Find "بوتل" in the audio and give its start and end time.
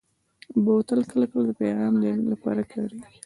0.63-0.99